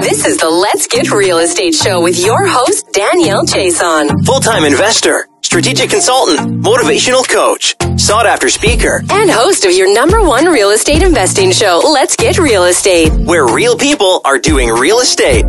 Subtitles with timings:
[0.00, 4.24] This is the Let's Get Real Estate Show with your host, Danielle Chiasson.
[4.24, 10.22] Full time investor, strategic consultant, motivational coach, sought after speaker, and host of your number
[10.22, 15.00] one real estate investing show, Let's Get Real Estate, where real people are doing real
[15.00, 15.44] estate.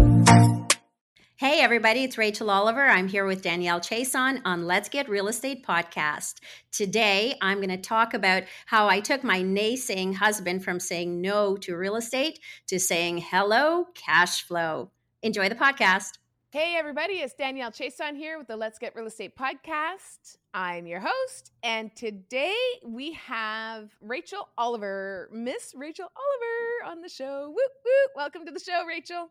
[1.40, 2.84] Hey, everybody, it's Rachel Oliver.
[2.84, 6.40] I'm here with Danielle Chiasson on Let's Get Real Estate podcast.
[6.72, 11.56] Today, I'm going to talk about how I took my naysaying husband from saying no
[11.58, 14.90] to real estate to saying hello, cash flow.
[15.22, 16.18] Enjoy the podcast.
[16.50, 20.38] Hey, everybody, it's Danielle Chiasson here with the Let's Get Real Estate podcast.
[20.56, 27.50] I'm your host, and today we have Rachel Oliver, Miss Rachel Oliver on the show.
[27.50, 28.12] Woo, woo.
[28.16, 29.30] Welcome to the show, Rachel.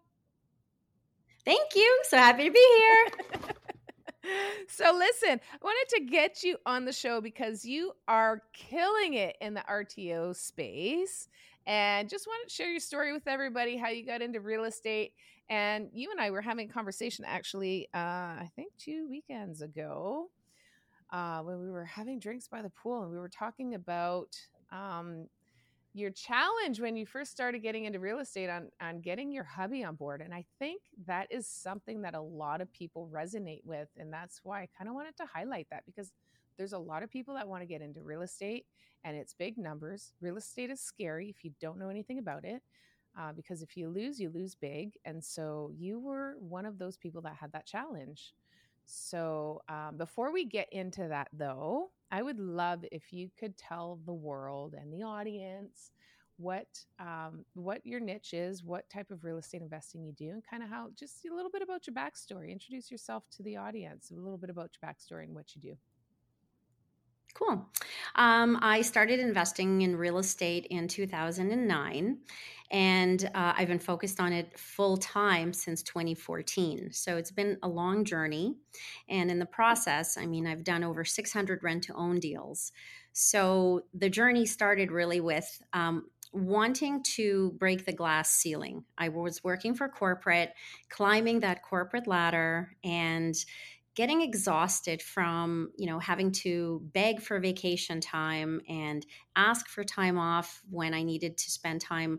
[1.47, 2.01] Thank you.
[2.09, 3.53] So happy to be here.
[4.69, 9.37] so listen, I wanted to get you on the show because you are killing it
[9.41, 11.29] in the RTO space
[11.65, 15.13] and just wanted to share your story with everybody how you got into real estate
[15.49, 20.29] and you and I were having a conversation actually uh, I think two weekends ago
[21.13, 24.37] uh, when we were having drinks by the pool and we were talking about
[24.73, 25.29] um,
[25.97, 29.83] your challenge when you first started getting into real estate on on getting your hubby
[29.83, 33.89] on board and i think that is something that a lot of people resonate with
[33.97, 36.13] and that's why i kind of wanted to highlight that because
[36.57, 38.67] there's a lot of people that want to get into real estate
[39.05, 40.13] and it's big numbers.
[40.21, 42.63] Real estate is scary if you don't know anything about it
[43.19, 46.97] uh, because if you lose you lose big and so you were one of those
[46.97, 48.35] people that had that challenge.
[48.87, 53.99] So um, before we get into that though I would love if you could tell
[54.07, 55.91] the world and the audience
[56.39, 60.43] what um, what your niche is, what type of real estate investing you do, and
[60.49, 62.51] kind of how just a little bit about your backstory.
[62.51, 65.77] Introduce yourself to the audience, a little bit about your backstory and what you do.
[67.37, 67.67] Cool.
[68.15, 72.17] Um, I started investing in real estate in 2009,
[72.71, 76.93] and uh, I've been focused on it full time since 2014.
[76.93, 78.57] So it's been a long journey.
[79.11, 82.73] And in the process, I mean, I've done over 600 rent to own deals.
[83.13, 88.85] So the journey started really with um, wanting to break the glass ceiling.
[88.97, 90.53] I was working for corporate,
[90.89, 93.35] climbing that corporate ladder, and
[93.97, 99.05] getting exhausted from you know having to beg for vacation time and
[99.37, 102.19] ask for time off when i needed to spend time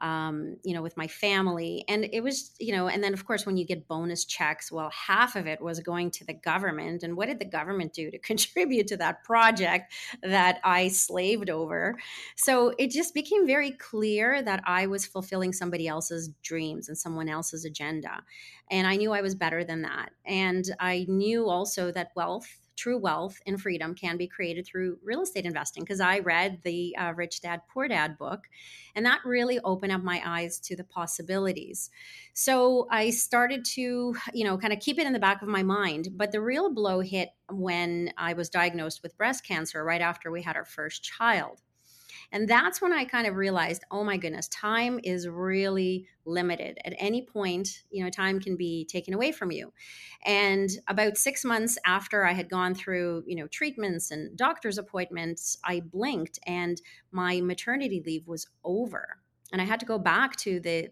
[0.00, 1.84] um, you know, with my family.
[1.88, 4.90] And it was, you know, and then of course, when you get bonus checks, well,
[4.90, 7.02] half of it was going to the government.
[7.02, 9.92] And what did the government do to contribute to that project
[10.22, 11.98] that I slaved over?
[12.36, 17.28] So it just became very clear that I was fulfilling somebody else's dreams and someone
[17.28, 18.22] else's agenda.
[18.70, 20.10] And I knew I was better than that.
[20.24, 25.22] And I knew also that wealth true wealth and freedom can be created through real
[25.22, 28.48] estate investing because I read the uh, Rich Dad Poor Dad book,
[28.94, 31.90] and that really opened up my eyes to the possibilities.
[32.34, 35.62] So I started to, you know, kind of keep it in the back of my
[35.62, 36.10] mind.
[36.12, 40.42] But the real blow hit when I was diagnosed with breast cancer right after we
[40.42, 41.60] had our first child.
[42.30, 46.78] And that's when I kind of realized, oh my goodness, time is really limited.
[46.84, 49.72] At any point, you know, time can be taken away from you.
[50.24, 55.56] And about six months after I had gone through, you know, treatments and doctor's appointments,
[55.64, 56.80] I blinked and
[57.10, 59.18] my maternity leave was over.
[59.52, 60.90] And I had to go back to the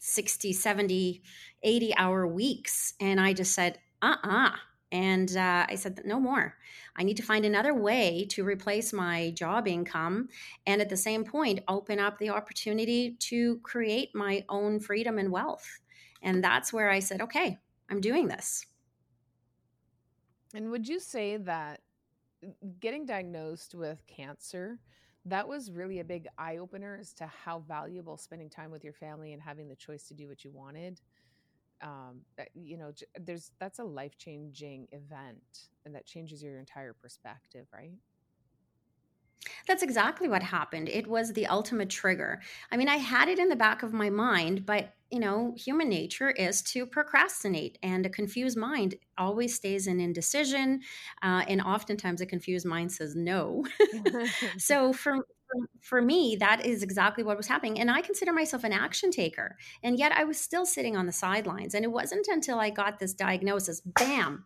[0.00, 1.22] 60, 70,
[1.62, 2.92] 80 hour weeks.
[3.00, 4.50] And I just said, uh uh-uh.
[4.94, 6.56] Uh and uh, I said, no more.
[6.96, 10.28] I need to find another way to replace my job income
[10.66, 15.32] and at the same point open up the opportunity to create my own freedom and
[15.32, 15.80] wealth.
[16.22, 17.58] And that's where I said, okay,
[17.90, 18.66] I'm doing this.
[20.54, 21.80] And would you say that
[22.78, 24.78] getting diagnosed with cancer,
[25.24, 28.92] that was really a big eye opener as to how valuable spending time with your
[28.92, 31.00] family and having the choice to do what you wanted
[31.82, 36.92] um, that, you know, there's that's a life changing event, and that changes your entire
[36.92, 37.98] perspective, right?
[39.66, 40.88] That's exactly what happened.
[40.88, 42.40] It was the ultimate trigger.
[42.70, 45.88] I mean, I had it in the back of my mind, but you know, human
[45.88, 50.80] nature is to procrastinate, and a confused mind always stays in indecision.
[51.22, 53.64] Uh, and oftentimes, a confused mind says no.
[54.58, 55.26] so, for
[55.80, 57.78] for me, that is exactly what was happening.
[57.80, 59.56] And I consider myself an action taker.
[59.82, 61.74] And yet I was still sitting on the sidelines.
[61.74, 64.44] And it wasn't until I got this diagnosis, bam,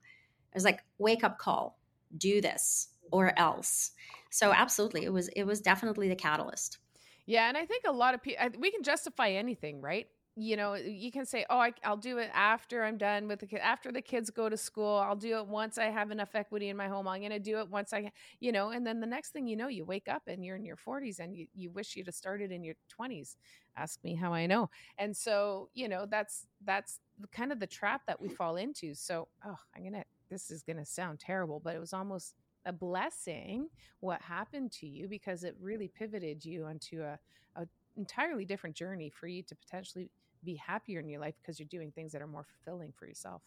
[0.52, 1.78] it was like, wake up call,
[2.16, 3.92] do this or else.
[4.30, 6.78] So absolutely, it was it was definitely the catalyst.
[7.26, 10.06] Yeah, and I think a lot of people we can justify anything, right?
[10.38, 13.46] You know you can say oh I, will do it after i'm done with the
[13.46, 16.68] kid after the kids go to school i'll do it once i have enough equity
[16.68, 19.06] in my home i'm going to do it once i you know and then the
[19.06, 21.70] next thing you know you wake up and you're in your 40s and you, you
[21.70, 23.36] wish you'd have started in your 20s
[23.76, 24.68] ask me how i know.
[24.98, 27.00] And so you know that's that's
[27.32, 28.94] kind of the trap that we fall into.
[28.94, 32.34] So oh i'm gonna this is gonna sound terrible but it was almost
[32.66, 33.68] a blessing
[34.00, 37.18] what happened to you because it really pivoted you onto a,
[37.56, 40.10] a entirely different journey for you to potentially
[40.44, 43.42] be happier in your life because you're doing things that are more fulfilling for yourself.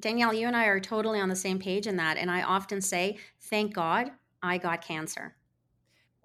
[0.00, 2.18] Danielle, you and I are totally on the same page in that.
[2.18, 4.10] And I often say, thank God
[4.42, 5.36] I got cancer.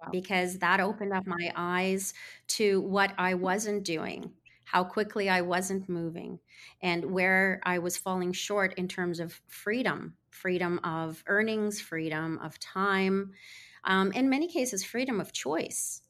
[0.02, 0.10] Wow.
[0.12, 2.14] Because that opened up my eyes
[2.48, 4.32] to what I wasn't doing,
[4.66, 6.40] how quickly I wasn't moving,
[6.82, 12.60] and where I was falling short in terms of freedom freedom of earnings, freedom of
[12.60, 13.32] time,
[13.86, 16.02] um, in many cases, freedom of choice.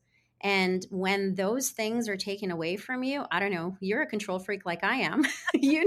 [0.42, 4.38] And when those things are taken away from you, I don't know, you're a control
[4.38, 5.24] freak like I am.
[5.54, 5.86] you,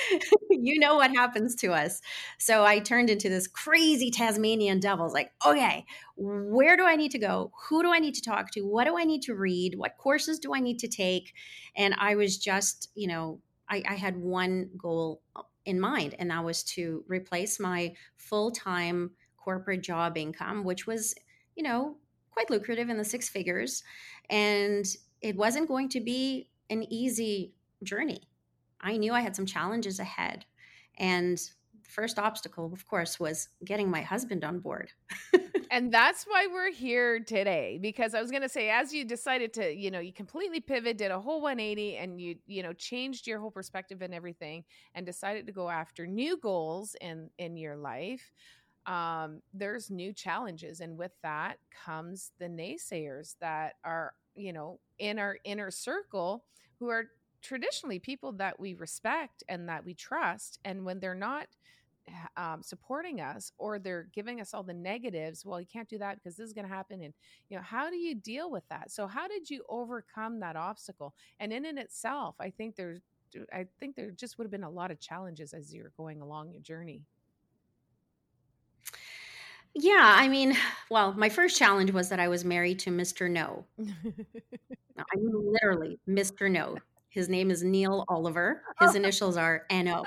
[0.50, 2.00] you know what happens to us.
[2.38, 5.04] So I turned into this crazy Tasmanian devil.
[5.04, 5.84] It's like, okay,
[6.16, 7.52] where do I need to go?
[7.68, 8.62] Who do I need to talk to?
[8.62, 9.76] What do I need to read?
[9.76, 11.32] What courses do I need to take?
[11.76, 16.30] And I was just, you know, I, I had one goal uh, in mind, and
[16.30, 21.14] that was to replace my full time corporate job income, which was,
[21.54, 21.96] you know,
[22.30, 23.82] quite lucrative in the six figures.
[24.28, 24.86] And
[25.20, 28.22] it wasn't going to be an easy journey.
[28.80, 30.44] I knew I had some challenges ahead.
[30.98, 34.92] And the first obstacle, of course, was getting my husband on board.
[35.70, 39.52] and that's why we're here today because i was going to say as you decided
[39.52, 43.26] to you know you completely pivot did a whole 180 and you you know changed
[43.26, 47.76] your whole perspective and everything and decided to go after new goals in in your
[47.76, 48.32] life
[48.86, 50.80] um, there's new challenges.
[50.80, 56.44] And with that comes the naysayers that are, you know, in our inner circle
[56.78, 57.06] who are
[57.42, 60.58] traditionally people that we respect and that we trust.
[60.64, 61.46] And when they're not
[62.36, 66.16] um, supporting us or they're giving us all the negatives, well, you can't do that
[66.16, 67.02] because this is going to happen.
[67.02, 67.14] And,
[67.48, 68.90] you know, how do you deal with that?
[68.90, 71.14] So, how did you overcome that obstacle?
[71.38, 73.00] And in and itself, I think there's,
[73.52, 76.50] I think there just would have been a lot of challenges as you're going along
[76.50, 77.02] your journey.
[79.74, 80.56] Yeah, I mean,
[80.90, 83.30] well, my first challenge was that I was married to Mr.
[83.30, 83.64] No.
[84.98, 86.50] I mean, literally, Mr.
[86.50, 86.76] No.
[87.08, 88.62] His name is Neil Oliver.
[88.80, 90.04] His initials are NO.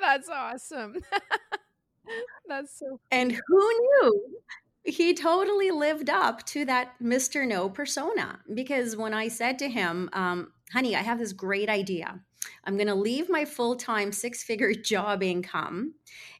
[0.00, 0.96] That's awesome.
[2.48, 3.00] That's so.
[3.10, 4.38] And who knew?
[4.84, 7.46] He totally lived up to that Mr.
[7.46, 12.20] No persona because when I said to him, um, honey, I have this great idea.
[12.64, 15.94] I'm going to leave my full time six figure job income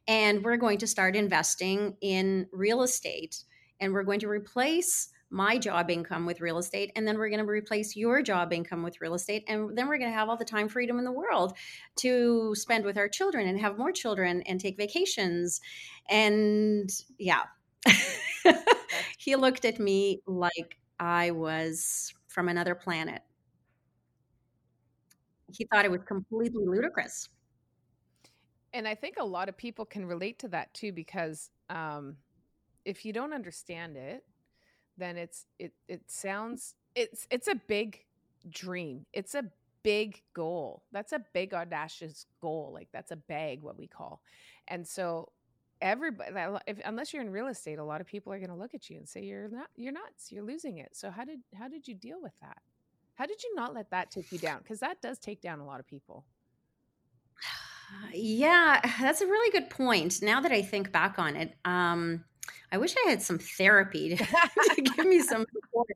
[0.07, 3.45] and we're going to start investing in real estate
[3.81, 7.41] and we're going to replace my job income with real estate and then we're going
[7.41, 10.37] to replace your job income with real estate and then we're going to have all
[10.37, 11.57] the time freedom in the world
[11.97, 15.61] to spend with our children and have more children and take vacations.
[16.09, 17.43] And yeah.
[19.19, 23.23] He looked at me like i was from another planet.
[25.53, 27.29] He thought it was completely ludicrous
[28.75, 32.17] and I think a lot of people can relate to that too because um,
[32.85, 34.25] if you don't understand it,
[34.99, 38.05] then it's it it sounds it's it's a big
[38.51, 39.07] dream.
[39.13, 39.45] It's a
[39.85, 40.83] big goal.
[40.93, 42.73] That's a big audacious goal.
[42.75, 44.21] Like that's a bag, what we call.
[44.67, 45.31] And so
[45.81, 46.33] everybody,
[46.67, 48.91] if, unless you're in real estate, a lot of people are going to look at
[48.91, 50.33] you and say you're not you're nuts.
[50.33, 50.91] You're losing it.
[50.97, 52.59] So how did how did you deal with that?
[53.15, 54.59] How did you not let that take you down?
[54.59, 56.25] Because that does take down a lot of people.
[58.13, 60.23] Yeah, that's a really good point.
[60.23, 62.25] Now that I think back on it, um,
[62.73, 64.17] I wish I had some therapy to,
[64.75, 65.89] to give me some support.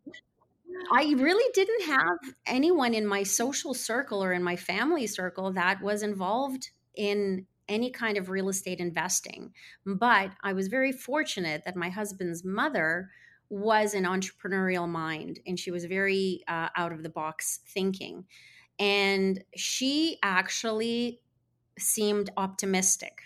[0.93, 5.83] I really didn't have anyone in my social circle or in my family circle that
[5.83, 9.53] was involved in any kind of real estate investing.
[9.85, 13.11] But I was very fortunate that my husband's mother
[13.51, 18.25] was an entrepreneurial mind and she was very uh, out of the box thinking.
[18.79, 21.21] And she actually
[21.79, 23.23] seemed optimistic.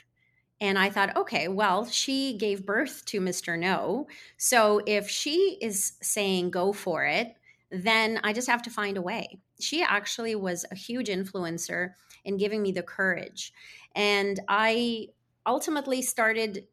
[0.60, 3.58] And I thought, okay, well, she gave birth to Mr.
[3.58, 4.06] No.
[4.36, 7.34] So if she is saying go for it,
[7.72, 9.40] then I just have to find a way.
[9.60, 11.94] She actually was a huge influencer
[12.24, 13.52] in giving me the courage.
[13.96, 15.08] And I
[15.46, 16.66] ultimately started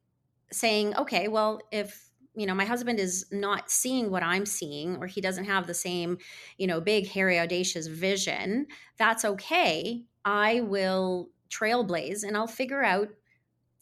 [0.51, 5.07] saying, okay, well, if you know my husband is not seeing what i'm seeing or
[5.07, 6.17] he doesn't have the same
[6.57, 8.67] you know big hairy audacious vision
[8.97, 13.09] that's okay i will trailblaze and I'll figure out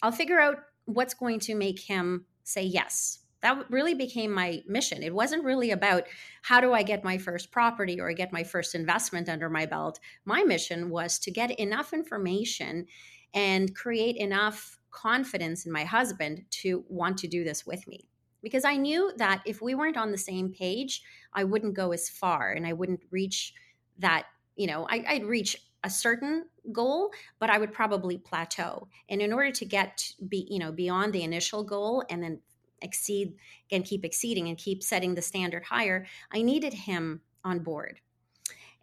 [0.02, 3.20] I'll figure out what's going to make him say yes.
[3.42, 5.04] That really became my mission.
[5.04, 6.04] It wasn't really about
[6.42, 10.00] how do I get my first property or get my first investment under my belt.
[10.26, 12.88] My mission was to get enough information
[13.34, 18.10] and create enough confidence in my husband to want to do this with me
[18.42, 22.10] because I knew that if we weren't on the same page, I wouldn't go as
[22.10, 23.54] far and I wouldn't reach
[24.00, 28.89] that, you know, I, would reach a certain goal, but I would probably plateau.
[29.10, 32.41] And in order to get be, you know, beyond the initial goal and then
[32.82, 33.36] exceed
[33.72, 38.01] and keep exceeding and keep setting the standard higher, I needed him on board.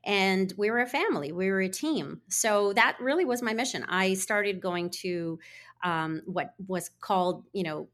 [0.03, 2.23] And we were a family, we were a team.
[2.29, 3.85] So that really was my mission.
[3.87, 5.39] I started going to
[5.83, 7.89] um, what was called, you know,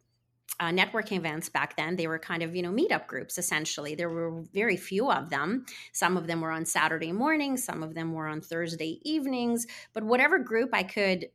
[0.58, 1.96] uh, networking events back then.
[1.96, 3.94] They were kind of you know meetup groups essentially.
[3.94, 5.64] There were very few of them.
[5.92, 9.66] Some of them were on saturday mornings some of them were on thursday evenings.
[9.92, 11.26] But whatever group i could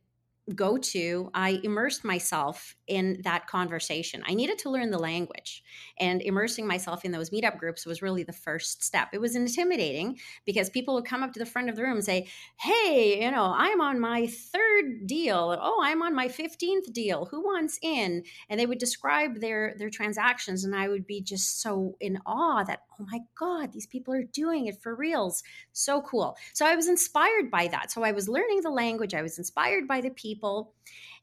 [0.54, 4.22] go to, I immersed myself in that conversation.
[4.26, 5.64] I needed to learn the language,
[5.98, 9.08] and immersing myself in those meetup groups was really the first step.
[9.12, 12.04] It was intimidating because people would come up to the front of the room and
[12.04, 12.28] say,
[12.60, 15.56] Hey, you know, I'm on my third deal.
[15.60, 17.26] Oh, I'm on my 15th deal.
[17.26, 18.22] Who wants in?
[18.48, 22.62] And they would describe their, their transactions, and I would be just so in awe
[22.64, 25.42] that, oh my God, these people are doing it for reals.
[25.72, 26.36] So cool.
[26.54, 27.90] So I was inspired by that.
[27.90, 30.74] So I was learning the language, I was inspired by the people people.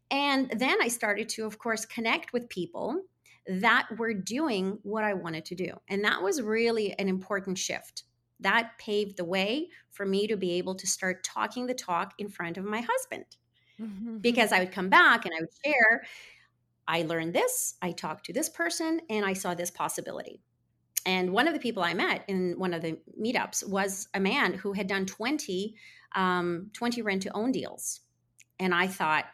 [0.10, 3.02] And then I started to, of course, connect with people
[3.48, 5.72] that were doing what I wanted to do.
[5.88, 8.04] And that was really an important shift.
[8.40, 12.30] That paved the way for me to be able to start talking the talk in
[12.30, 13.26] front of my husband.
[14.22, 16.04] because I would come back and I would share,
[16.88, 20.42] I learned this, I talked to this person, and I saw this possibility.
[21.06, 24.54] And one of the people I met in one of the meetups was a man
[24.54, 25.76] who had done 20,
[26.16, 28.02] um, 20 rent to own deals.
[28.60, 29.26] And I thought,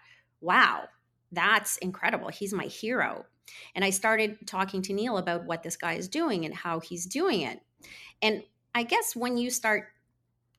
[0.41, 0.85] wow,
[1.31, 2.29] that's incredible.
[2.29, 3.25] He's my hero.
[3.75, 7.05] And I started talking to Neil about what this guy is doing and how he's
[7.05, 7.61] doing it.
[8.21, 8.43] And
[8.75, 9.87] I guess when you start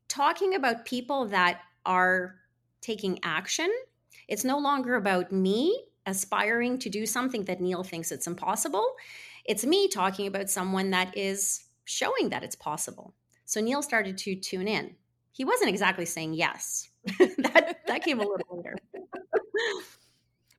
[0.09, 2.37] talking about people that are
[2.81, 3.71] taking action,
[4.29, 8.95] it's no longer about me aspiring to do something that Neil thinks it's impossible.
[9.45, 13.15] It's me talking about someone that is showing that it's possible.
[13.45, 14.95] So Neil started to tune in.
[15.33, 18.77] He wasn't exactly saying yes, that that came a little later.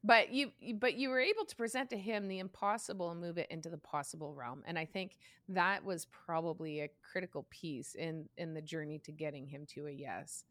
[0.04, 3.48] but you but you were able to present to him the impossible and move it
[3.52, 5.18] into the possible realm and i think
[5.48, 9.92] that was probably a critical piece in in the journey to getting him to a
[9.92, 10.44] yes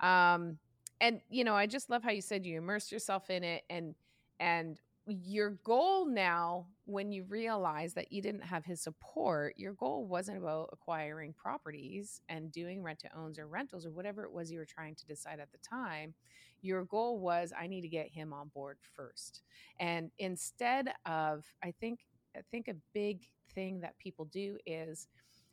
[0.00, 0.58] um
[1.00, 3.94] and you know i just love how you said you immersed yourself in it and
[4.38, 10.06] and your goal now when you realize that you didn't have his support your goal
[10.06, 14.50] wasn't about acquiring properties and doing rent to owns or rentals or whatever it was
[14.52, 16.14] you were trying to decide at the time
[16.60, 19.42] your goal was i need to get him on board first.
[19.80, 22.00] And instead of i think
[22.36, 23.22] i think a big
[23.54, 25.08] thing that people do is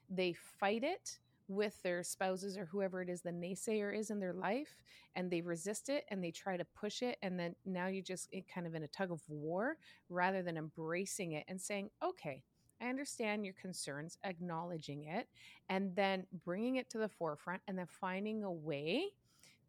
[0.10, 1.18] they fight it
[1.50, 4.78] with their spouses or whoever it is the naysayer is in their life
[5.16, 8.30] and they resist it and they try to push it and then now you just
[8.34, 9.78] eh, kind of in a tug of war
[10.10, 12.44] rather than embracing it and saying okay
[12.82, 15.28] I understand your concerns, acknowledging it,
[15.68, 19.10] and then bringing it to the forefront, and then finding a way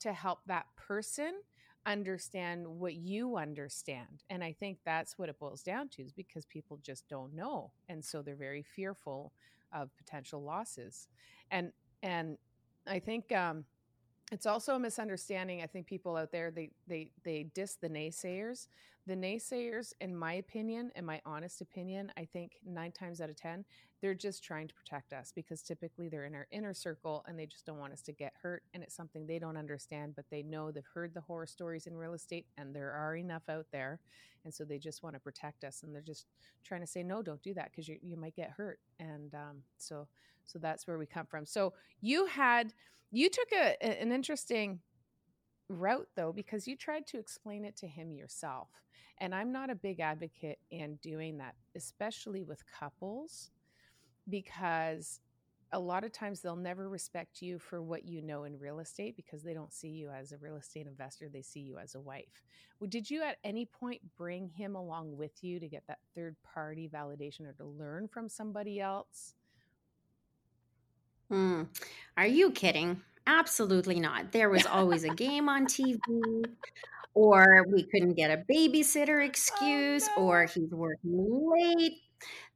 [0.00, 1.40] to help that person
[1.86, 4.24] understand what you understand.
[4.28, 7.72] And I think that's what it boils down to is because people just don't know.
[7.88, 9.32] And so they're very fearful
[9.72, 11.08] of potential losses
[11.50, 11.72] and
[12.02, 12.38] and
[12.86, 13.64] I think um,
[14.32, 15.62] it's also a misunderstanding.
[15.62, 18.66] I think people out there they they they diss the naysayers.
[19.06, 23.36] The naysayers, in my opinion, in my honest opinion, I think nine times out of
[23.36, 23.64] ten,
[24.00, 27.46] they're just trying to protect us because typically they're in our inner circle and they
[27.46, 28.62] just don't want us to get hurt.
[28.72, 31.96] And it's something they don't understand, but they know they've heard the horror stories in
[31.96, 34.00] real estate and there are enough out there.
[34.44, 36.26] And so they just want to protect us and they're just
[36.64, 38.78] trying to say, no, don't do that because you, you might get hurt.
[38.98, 40.06] And um, so
[40.46, 41.46] so that's where we come from.
[41.46, 42.72] So you had
[43.12, 44.80] you took a, an interesting
[45.70, 48.70] route though because you tried to explain it to him yourself.
[49.18, 53.50] And I'm not a big advocate in doing that, especially with couples
[54.28, 55.20] because
[55.72, 59.16] a lot of times they'll never respect you for what you know in real estate
[59.16, 62.00] because they don't see you as a real estate investor they see you as a
[62.00, 62.42] wife
[62.88, 66.88] did you at any point bring him along with you to get that third party
[66.92, 69.34] validation or to learn from somebody else
[71.30, 71.64] Hmm.
[72.16, 73.02] Are you kidding?
[73.30, 74.32] Absolutely not.
[74.32, 76.00] There was always a game on TV,
[77.14, 80.26] or we couldn't get a babysitter oh, excuse, oh, no.
[80.26, 81.92] or he's working late.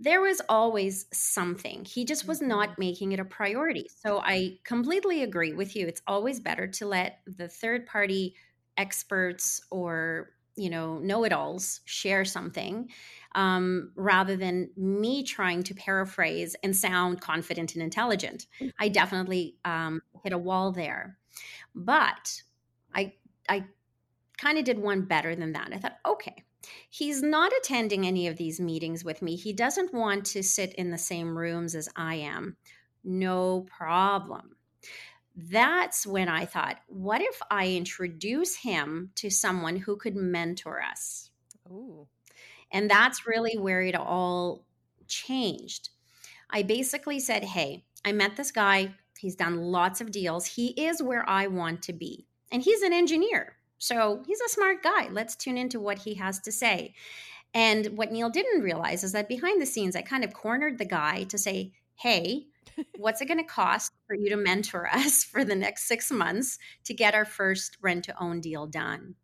[0.00, 1.84] There was always something.
[1.84, 2.48] He just was mm-hmm.
[2.48, 3.86] not making it a priority.
[4.04, 5.86] So I completely agree with you.
[5.86, 8.34] It's always better to let the third party
[8.76, 12.88] experts or you know, know it alls share something
[13.34, 18.46] um, rather than me trying to paraphrase and sound confident and intelligent.
[18.78, 21.18] I definitely um, hit a wall there.
[21.74, 22.42] But
[22.94, 23.14] I,
[23.48, 23.64] I
[24.38, 25.70] kind of did one better than that.
[25.72, 26.44] I thought, okay,
[26.90, 29.36] he's not attending any of these meetings with me.
[29.36, 32.56] He doesn't want to sit in the same rooms as I am.
[33.02, 34.56] No problem
[35.36, 41.30] that's when I thought, what if I introduce him to someone who could mentor us?
[41.68, 42.06] Ooh.
[42.74, 44.66] And that's really where it all
[45.06, 45.90] changed.
[46.50, 48.94] I basically said, hey, I met this guy.
[49.16, 50.44] He's done lots of deals.
[50.44, 52.26] He is where I want to be.
[52.50, 53.56] And he's an engineer.
[53.78, 55.08] So he's a smart guy.
[55.08, 56.94] Let's tune into what he has to say.
[57.54, 60.84] And what Neil didn't realize is that behind the scenes, I kind of cornered the
[60.84, 62.46] guy to say, hey,
[62.96, 66.58] what's it going to cost for you to mentor us for the next six months
[66.84, 69.14] to get our first rent to own deal done?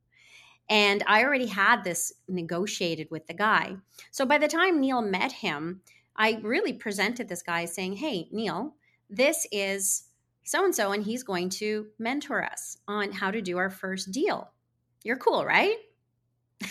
[0.70, 3.76] And I already had this negotiated with the guy.
[4.12, 5.82] So by the time Neil met him,
[6.16, 8.76] I really presented this guy saying, Hey, Neil,
[9.10, 10.04] this is
[10.44, 14.10] so and so, and he's going to mentor us on how to do our first
[14.10, 14.50] deal.
[15.02, 15.76] You're cool, right?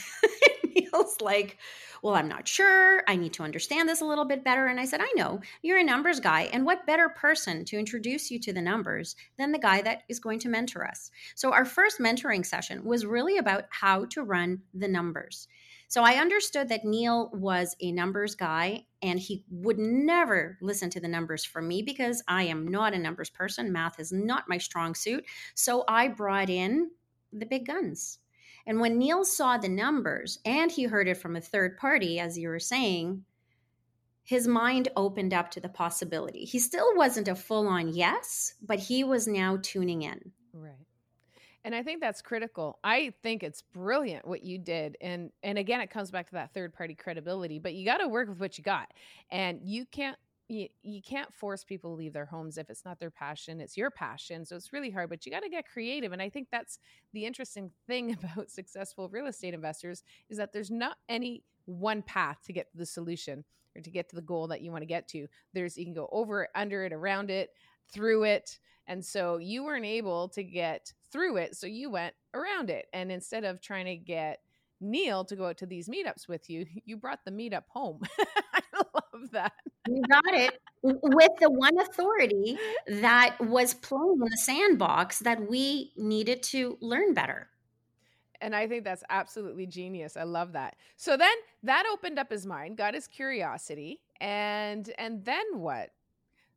[0.92, 1.58] Neil's like,
[2.02, 3.04] well, I'm not sure.
[3.08, 4.68] I need to understand this a little bit better.
[4.68, 6.44] And I said, I know you're a numbers guy.
[6.54, 10.20] And what better person to introduce you to the numbers than the guy that is
[10.20, 11.12] going to mentor us?
[11.36, 15.48] So our first mentoring session was really about how to run the numbers.
[15.90, 21.00] So I understood that Neil was a numbers guy and he would never listen to
[21.00, 23.72] the numbers from me because I am not a numbers person.
[23.72, 25.26] Math is not my strong suit.
[25.56, 26.92] So I brought in
[27.34, 28.20] the big guns.
[28.70, 32.38] And when Neil saw the numbers and he heard it from a third party, as
[32.38, 33.24] you were saying,
[34.22, 36.46] his mind opened up to the possibility.
[36.46, 40.20] He still wasn't a full on yes, but he was now tuning in.
[40.54, 40.86] Right.
[41.64, 42.78] And I think that's critical.
[42.84, 44.98] I think it's brilliant what you did.
[45.02, 48.08] And and again it comes back to that third party credibility, but you got to
[48.08, 48.94] work with what you got.
[49.32, 50.18] And you can't
[50.50, 53.78] you, you can't force people to leave their homes if it's not their passion it's
[53.78, 56.48] your passion so it's really hard but you got to get creative and i think
[56.52, 56.80] that's
[57.14, 62.40] the interesting thing about successful real estate investors is that there's not any one path
[62.44, 63.44] to get to the solution
[63.76, 65.94] or to get to the goal that you want to get to there's you can
[65.94, 67.52] go over it under it around it
[67.92, 72.72] through it and so you weren't able to get through it so you went around
[72.72, 74.40] it and instead of trying to get
[74.82, 78.02] Neil to go out to these meetups with you, you brought the meetup home.
[79.00, 79.54] I love that.
[79.88, 82.58] You got it with the one authority
[82.88, 87.50] that was playing in the sandbox that we needed to learn better.
[88.42, 90.16] And I think that's absolutely genius.
[90.16, 90.78] I love that.
[90.96, 95.90] So then that opened up his mind, got his curiosity, and and then what?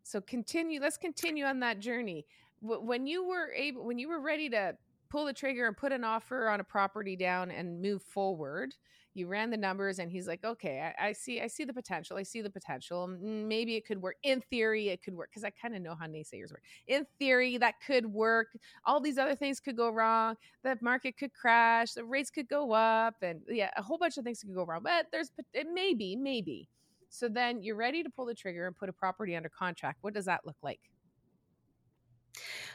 [0.04, 0.80] So continue.
[0.80, 2.26] Let's continue on that journey.
[2.60, 4.76] When you were able, when you were ready to
[5.10, 8.74] pull the trigger and put an offer on a property down and move forward
[9.14, 12.16] you ran the numbers and he's like okay I, I, see i see the potential
[12.16, 15.50] i see the potential maybe it could work in theory it could work because i
[15.50, 18.48] kind of know how naysayers work in theory that could work
[18.84, 22.72] all these other things could go wrong the market could crash the rates could go
[22.72, 26.16] up and yeah a whole bunch of things could go wrong but there's it maybe
[26.16, 26.68] maybe.
[27.14, 30.14] So then you're ready to pull the trigger and put a property under contract what
[30.14, 30.80] does that look like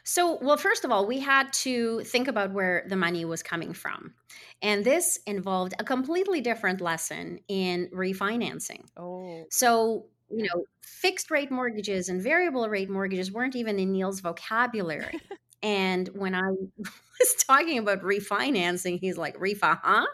[0.03, 3.73] so, well, first of all, we had to think about where the money was coming
[3.73, 4.13] from.
[4.61, 8.85] And this involved a completely different lesson in refinancing.
[8.95, 9.45] Oh.
[9.51, 15.19] So, you know, fixed rate mortgages and variable rate mortgages weren't even in Neil's vocabulary.
[15.63, 16.49] and when I
[17.19, 20.05] was talking about refinancing, he's like, "Refa, huh?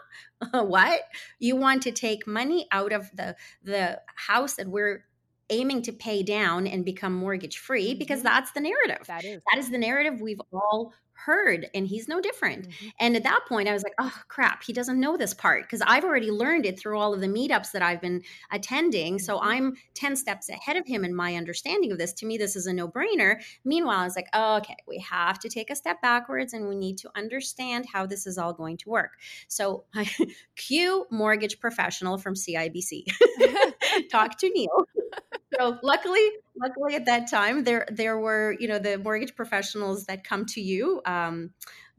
[0.64, 1.00] what?
[1.38, 5.04] You want to take money out of the the house that we're
[5.50, 7.98] aiming to pay down and become mortgage free mm-hmm.
[7.98, 9.06] because that's the narrative.
[9.06, 9.42] That is.
[9.52, 12.68] That is the narrative we've all heard and he's no different.
[12.68, 12.88] Mm-hmm.
[13.00, 15.80] And at that point I was like, "Oh crap, he doesn't know this part because
[15.86, 19.18] I've already learned it through all of the meetups that I've been attending.
[19.18, 19.48] So mm-hmm.
[19.48, 22.12] I'm 10 steps ahead of him in my understanding of this.
[22.14, 25.48] To me this is a no-brainer." Meanwhile, I was like, oh, "Okay, we have to
[25.48, 28.88] take a step backwards and we need to understand how this is all going to
[28.88, 29.12] work."
[29.48, 30.10] So I
[30.56, 33.04] cue mortgage professional from CIBC.
[34.10, 34.86] Talk to Neil
[35.58, 36.28] so luckily
[36.60, 40.60] luckily at that time there there were you know the mortgage professionals that come to
[40.60, 41.50] you um,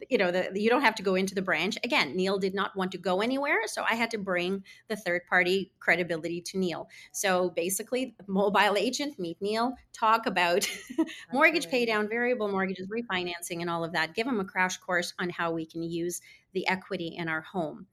[0.09, 1.77] you know the, you don't have to go into the branch.
[1.83, 5.21] Again neil did not want to go anywhere so i had to bring the third
[5.29, 6.87] party credibility to neil.
[7.11, 10.69] So basically mobile agent meet neil talk about
[11.33, 14.13] mortgage pay down variable mortgages refinancing and all of that.
[14.13, 16.21] Give him a crash course on how we can use
[16.53, 17.87] the equity in our home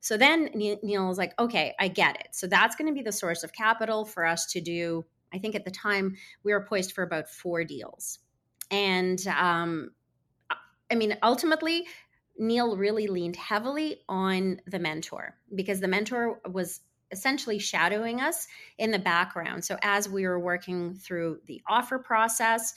[0.00, 2.28] so then Neil was like, okay, I get it.
[2.32, 5.04] So that's going to be the source of capital for us to do.
[5.32, 8.20] I think at the time we were poised for about four deals.
[8.70, 9.90] And um,
[10.90, 11.86] I mean, ultimately,
[12.38, 16.80] Neil really leaned heavily on the mentor because the mentor was
[17.10, 18.46] essentially shadowing us
[18.78, 19.64] in the background.
[19.64, 22.74] So as we were working through the offer process,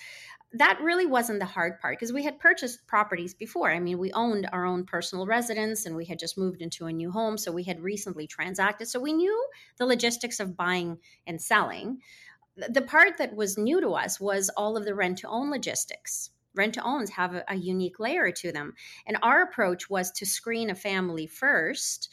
[0.54, 3.72] that really wasn't the hard part because we had purchased properties before.
[3.72, 6.94] I mean, we owned our own personal residence and we had just moved into a
[6.94, 7.38] new home.
[7.38, 8.88] So we had recently transacted.
[8.88, 12.00] So we knew the logistics of buying and selling.
[12.56, 16.32] The part that was new to us was all of the rent to own logistics.
[16.56, 18.74] Rent to owns have a, a unique layer to them.
[19.06, 22.10] And our approach was to screen a family first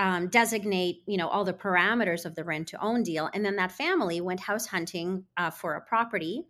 [0.00, 3.56] um, designate you know all the parameters of the rent to own deal and then
[3.56, 6.46] that family went house hunting uh, for a property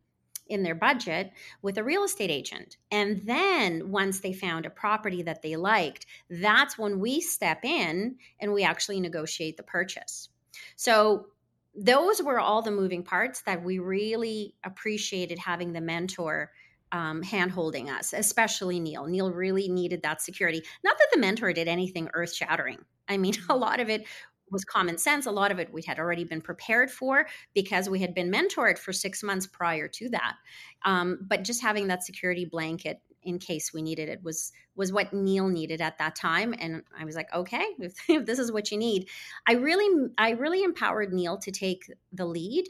[0.48, 1.32] in their budget
[1.62, 6.06] with a real estate agent and then once they found a property that they liked
[6.30, 10.28] that's when we step in and we actually negotiate the purchase
[10.76, 11.26] so
[11.74, 16.50] those were all the moving parts that we really appreciated having the mentor
[16.90, 19.06] um, hand holding us, especially Neil.
[19.06, 20.62] Neil really needed that security.
[20.82, 22.78] Not that the mentor did anything earth shattering.
[23.08, 24.06] I mean, a lot of it
[24.50, 25.26] was common sense.
[25.26, 28.78] A lot of it we had already been prepared for because we had been mentored
[28.78, 30.36] for six months prior to that.
[30.84, 35.12] Um, but just having that security blanket in case we needed it was was what
[35.12, 38.70] Neil needed at that time and I was like okay if, if this is what
[38.70, 39.08] you need
[39.46, 42.68] I really I really empowered Neil to take the lead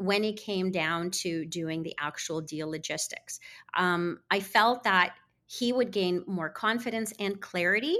[0.00, 3.38] when it came down to doing the actual deal logistics.
[3.76, 5.12] Um, I felt that
[5.46, 7.98] he would gain more confidence and clarity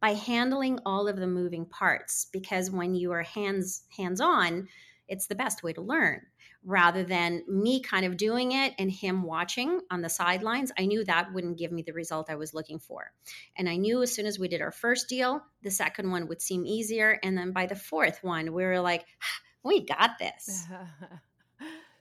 [0.00, 4.68] by handling all of the moving parts because when you are hands hands on
[5.10, 6.22] it's the best way to learn.
[6.64, 11.02] Rather than me kind of doing it and him watching on the sidelines i knew
[11.04, 13.12] that wouldn't give me the result i was looking for.
[13.56, 16.40] And i knew as soon as we did our first deal the second one would
[16.40, 17.18] seem easier.
[17.22, 20.66] And then by the fourth one we were like ah, we got this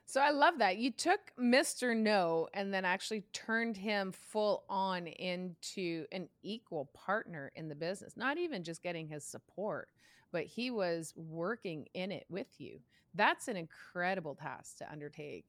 [0.09, 0.77] So I love that.
[0.77, 1.95] You took Mr.
[1.95, 8.17] No and then actually turned him full on into an equal partner in the business,
[8.17, 9.89] not even just getting his support,
[10.31, 12.79] but he was working in it with you.
[13.13, 15.45] That's an incredible task to undertake.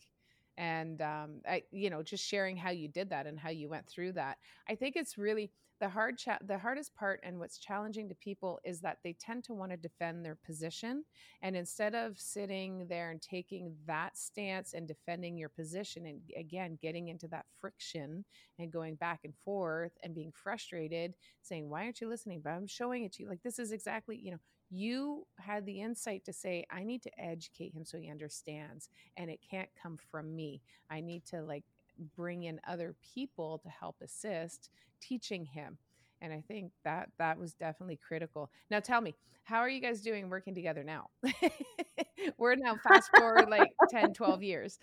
[0.59, 3.87] And, um, I, you know, just sharing how you did that and how you went
[3.87, 4.37] through that.
[4.69, 8.61] I think it's really the hard chat the hardest part and what's challenging to people
[8.65, 11.05] is that they tend to want to defend their position
[11.43, 16.79] and instead of sitting there and taking that stance and defending your position and again
[16.81, 18.25] getting into that friction
[18.59, 22.41] and going back and forth and being frustrated saying why aren't you listening?
[22.43, 23.29] But i'm showing it to you.
[23.29, 24.41] Like this is exactly you know
[24.71, 29.29] you had the insight to say i need to educate him so he understands and
[29.29, 30.63] it can't come from me.
[30.91, 31.65] I need to like
[32.17, 35.79] bring in other people to help assist teaching him.
[36.23, 38.51] And i think that that was definitely critical.
[38.71, 41.09] Now tell me how are you guys doing working together now?
[42.39, 44.79] We're now fast forward like 10 12 years.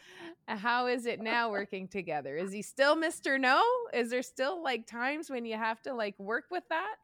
[0.48, 2.36] How is it now working together?
[2.36, 3.62] Is he still mr no?
[3.94, 6.96] Is there still like times when you have to like work with that?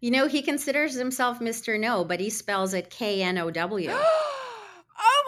[0.00, 3.90] You know he considers himself mr no but he spells it k-n-o-w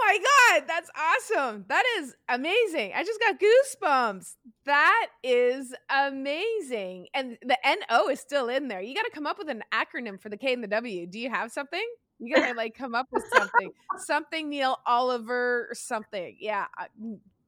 [0.09, 1.64] my god, that's awesome.
[1.68, 2.92] That is amazing.
[2.94, 4.37] I just got goosebumps.
[4.64, 7.09] That is amazing.
[7.14, 8.81] And the NO is still in there.
[8.81, 11.07] You got to come up with an acronym for the K and the W.
[11.07, 11.85] Do you have something?
[12.18, 13.71] You got to like come up with something.
[13.99, 16.37] something Neil Oliver or something.
[16.40, 16.66] Yeah.
[16.81, 16.87] Uh,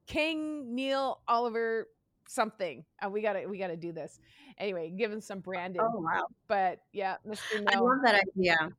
[0.07, 1.89] King Neil Oliver
[2.29, 2.85] something.
[3.05, 4.21] Uh, we got to we got to do this.
[4.59, 5.81] Anyway, given some branding.
[5.83, 6.27] Oh wow.
[6.47, 7.63] But yeah, Mr.
[7.63, 7.73] No.
[7.73, 8.71] I love that idea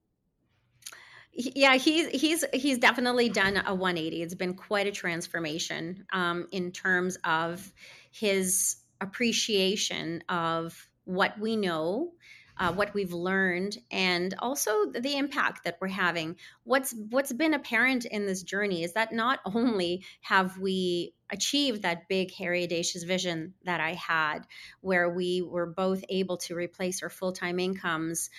[1.33, 6.71] yeah he's he's he's definitely done a 180 it's been quite a transformation um, in
[6.71, 7.71] terms of
[8.11, 12.11] his appreciation of what we know
[12.57, 16.35] uh, what we've learned and also the impact that we're having.
[16.63, 22.07] What's what's been apparent in this journey is that not only have we achieved that
[22.07, 24.39] big hairy audacious vision that i had
[24.81, 28.29] where we were both able to replace our full-time incomes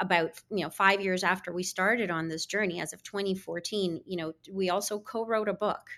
[0.00, 4.16] about you know five years after we started on this journey as of 2014 you
[4.16, 5.88] know we also co-wrote a book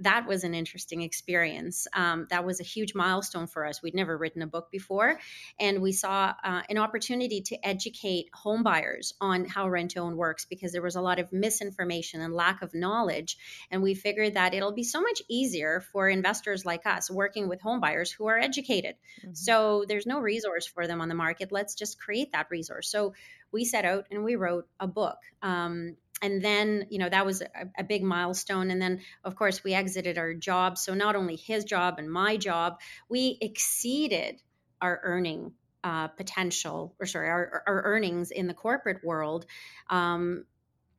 [0.00, 1.86] that was an interesting experience.
[1.94, 3.82] Um, that was a huge milestone for us.
[3.82, 5.18] We'd never written a book before,
[5.58, 10.44] and we saw uh, an opportunity to educate homebuyers on how rent to own works
[10.44, 13.36] because there was a lot of misinformation and lack of knowledge.
[13.70, 17.62] And we figured that it'll be so much easier for investors like us working with
[17.62, 18.96] homebuyers who are educated.
[19.20, 19.34] Mm-hmm.
[19.34, 21.52] So there's no resource for them on the market.
[21.52, 22.90] Let's just create that resource.
[22.90, 23.14] So
[23.54, 25.16] we set out and we wrote a book.
[25.40, 28.70] Um, and then you know that was a, a, big milestone.
[28.70, 30.76] And then of course we exited our job.
[30.76, 34.42] So not only his job and my job we exceeded
[34.80, 39.44] our earning uh, potential or sorry our, our, earnings in the corporate world
[39.90, 40.44] um,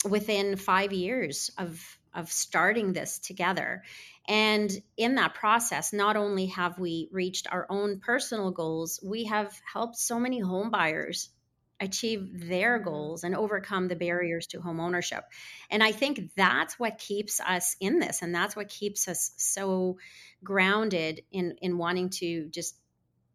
[0.07, 3.83] within five years of of starting this together.
[4.27, 9.53] And in that process, not only have we reached our own personal goals, we have
[9.71, 11.29] helped so many home buyers
[11.79, 12.89] achieve their mm-hmm.
[12.89, 15.23] goals and overcome the barriers to home ownership.
[15.69, 19.97] And I think that's what keeps us in this and that's what keeps us so
[20.43, 22.75] grounded in in wanting to just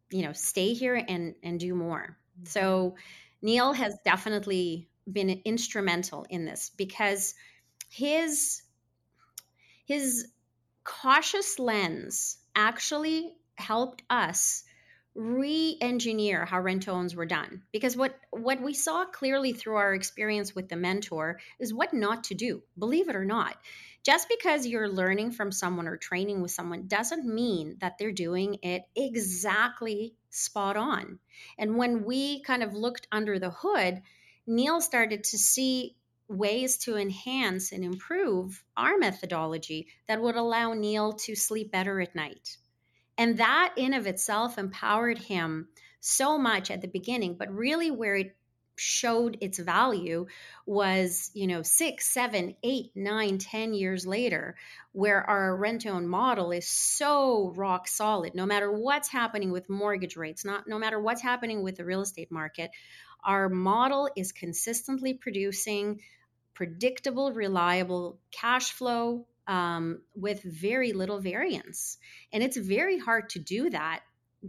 [0.09, 2.17] you know stay here and and do more.
[2.37, 2.45] Mm-hmm.
[2.47, 2.95] So
[3.41, 7.33] Neil has definitely been instrumental in this because
[7.89, 8.61] his
[9.85, 10.27] his
[10.83, 14.63] cautious lens actually helped us
[15.13, 17.61] re-engineer how rent owns were done.
[17.71, 22.25] Because what what we saw clearly through our experience with the mentor is what not
[22.25, 23.57] to do believe it or not.
[24.03, 28.57] Just because you're learning from someone or training with someone doesn't mean that they're doing
[28.63, 31.19] it exactly spot on.
[31.57, 34.01] And when we kind of looked under the hood
[34.47, 35.95] neil started to see
[36.27, 42.15] ways to enhance and improve our methodology that would allow neil to sleep better at
[42.15, 42.57] night
[43.17, 45.67] and that in of itself empowered him
[45.99, 48.35] so much at the beginning, but really where it
[48.77, 50.25] showed its value
[50.65, 54.55] was you know six seven eight nine ten years later
[54.91, 58.33] where our rent own model is so rock solid.
[58.33, 62.01] No matter what's happening with mortgage rates not no matter what's happening with the real
[62.01, 62.71] estate market
[63.23, 65.99] our model is consistently producing
[66.55, 71.97] predictable reliable cash flow um, with very little variance.
[72.31, 73.99] And it's very hard to do that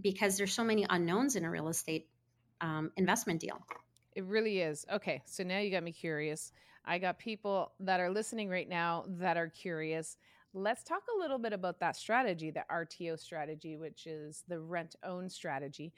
[0.01, 2.09] because there's so many unknowns in a real estate
[2.61, 3.61] um, investment deal.
[4.15, 4.87] It really is.
[4.91, 6.53] Okay, so now you got me curious.
[6.85, 10.19] I got people that are listening right now that are curious.
[10.55, 14.95] Let's talk a little bit about that strategy, the RTO strategy, which is the rent
[15.03, 15.93] own strategy.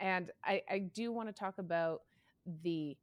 [0.00, 2.02] And I, I do want to talk about
[2.62, 2.94] the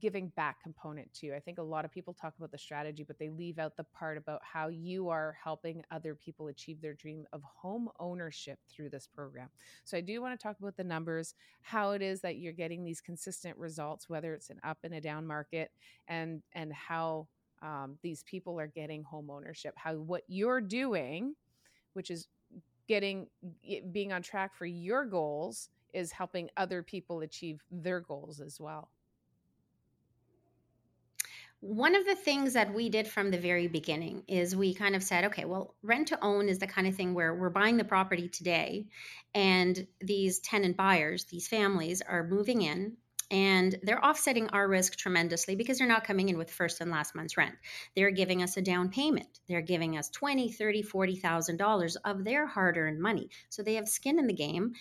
[0.00, 1.32] giving back component too.
[1.34, 3.84] I think a lot of people talk about the strategy, but they leave out the
[3.84, 8.90] part about how you are helping other people achieve their dream of home ownership through
[8.90, 9.48] this program.
[9.84, 12.84] So I do want to talk about the numbers, how it is that you're getting
[12.84, 15.70] these consistent results, whether it's an up and a down market,
[16.08, 17.28] and and how
[17.62, 19.74] um, these people are getting home ownership.
[19.76, 21.36] How what you're doing,
[21.92, 22.26] which is
[22.88, 23.28] getting
[23.92, 28.90] being on track for your goals, is helping other people achieve their goals as well
[31.66, 35.02] one of the things that we did from the very beginning is we kind of
[35.02, 37.84] said, okay, well, rent to own is the kind of thing where we're buying the
[37.84, 38.86] property today,
[39.34, 42.96] and these tenant buyers, these families are moving in.
[43.28, 47.16] And they're offsetting our risk tremendously because they're not coming in with first and last
[47.16, 47.56] month's rent.
[47.96, 49.26] They're giving us a down payment.
[49.48, 53.30] They're giving us twenty, thirty, forty thousand dollars of their hard-earned money.
[53.48, 54.74] So they have skin in the game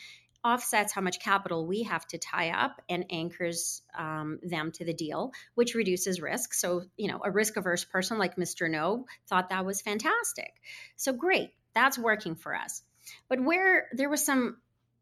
[0.45, 4.93] offsets how much capital we have to tie up and anchors um, them to the
[4.93, 6.53] deal, which reduces risk.
[6.53, 8.69] So, you know, a risk averse person like Mr.
[8.69, 10.53] No thought that was fantastic.
[10.95, 12.83] So, great, that's working for us.
[13.27, 14.57] But where there was some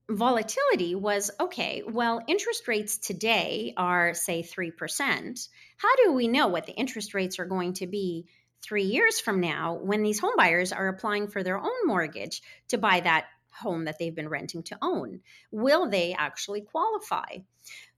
[0.10, 5.50] volatility was okay, well, interest rates today are, say, 3%.
[5.78, 8.28] How do we know what the interest rates are going to be?
[8.62, 13.02] Three years from now, when these homebuyers are applying for their own mortgage to buy
[13.02, 15.22] that home that they've been renting to own.
[15.52, 17.38] Will they actually qualify?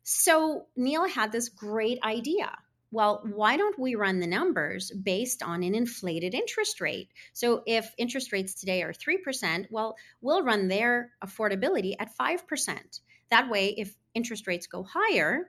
[0.04, 2.58] So Neil had this great idea.
[2.92, 7.10] Well, why don't we run the numbers based on an inflated interest rate?
[7.34, 13.00] So if interest rates today are 3%, well, we'll run their affordability at 5%.
[13.32, 15.48] That way, if interest rates go higher,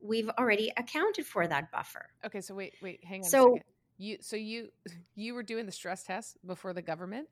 [0.00, 2.06] we've already accounted for that buffer.
[2.24, 3.58] Okay, so wait, wait, hang on so,
[3.98, 4.70] You so you
[5.14, 7.28] you were doing the stress test before the government?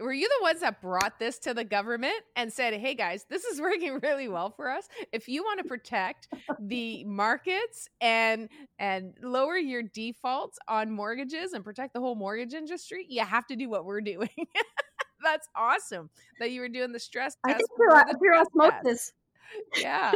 [0.00, 3.44] Were you the ones that brought this to the government and said, "Hey guys, this
[3.44, 4.88] is working really well for us.
[5.12, 6.28] If you want to protect
[6.60, 13.06] the markets and and lower your defaults on mortgages and protect the whole mortgage industry,
[13.08, 14.28] you have to do what we're doing."
[15.22, 17.54] That's awesome that you were doing the stress test.
[17.54, 19.12] I think through, through osmosis,
[19.78, 20.12] yeah,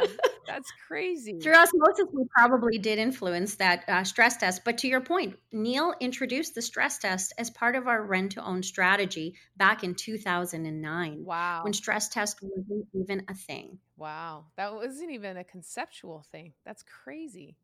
[0.47, 1.39] that's crazy.
[1.41, 4.65] Through osmosis, we probably did influence that uh, stress test.
[4.65, 8.45] But to your point, Neil introduced the stress test as part of our rent to
[8.45, 11.25] own strategy back in 2009.
[11.25, 11.65] Wow.
[11.65, 13.79] When stress test wasn't even a thing.
[13.97, 14.47] Wow.
[14.57, 16.53] That wasn't even a conceptual thing.
[16.65, 17.57] That's crazy.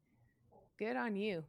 [0.79, 1.45] Good on you.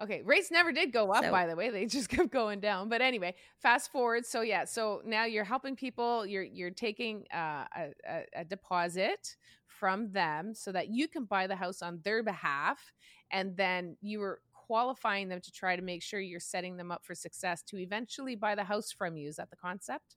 [0.00, 1.70] Okay, rates never did go up, so, by the way.
[1.70, 2.88] They just kept going down.
[2.88, 4.26] But anyway, fast forward.
[4.26, 6.26] So yeah, so now you're helping people.
[6.26, 11.46] You're you're taking uh, a, a, a deposit from them so that you can buy
[11.46, 12.92] the house on their behalf,
[13.30, 17.04] and then you were qualifying them to try to make sure you're setting them up
[17.04, 19.28] for success to eventually buy the house from you.
[19.28, 20.16] Is that the concept?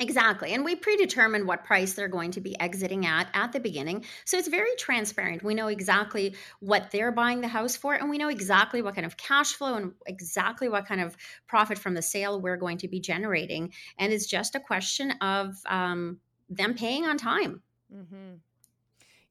[0.00, 0.52] Exactly.
[0.52, 4.04] And we predetermine what price they're going to be exiting at at the beginning.
[4.24, 5.42] So it's very transparent.
[5.42, 9.06] We know exactly what they're buying the house for, and we know exactly what kind
[9.06, 11.16] of cash flow and exactly what kind of
[11.48, 13.72] profit from the sale we're going to be generating.
[13.98, 17.60] And it's just a question of um, them paying on time.
[17.92, 18.34] Mm-hmm.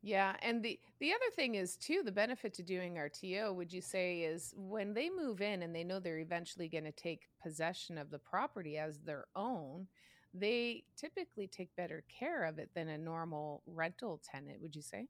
[0.02, 3.82] Yeah, and the the other thing is too the benefit to doing RTO would you
[3.82, 7.98] say is when they move in and they know they're eventually going to take possession
[7.98, 9.88] of the property as their own,
[10.34, 15.08] they typically take better care of it than a normal rental tenant, would you say?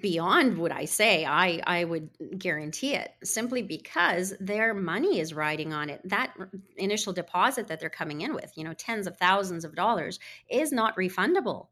[0.00, 5.74] Beyond what I say, I I would guarantee it simply because their money is riding
[5.74, 6.00] on it.
[6.04, 6.34] That
[6.76, 10.72] initial deposit that they're coming in with, you know, tens of thousands of dollars is
[10.72, 11.68] not refundable